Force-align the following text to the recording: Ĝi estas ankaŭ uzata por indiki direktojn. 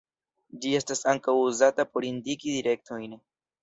Ĝi 0.63 0.71
estas 0.79 1.05
ankaŭ 1.13 1.37
uzata 1.43 1.87
por 1.93 2.11
indiki 2.11 2.59
direktojn. 2.59 3.19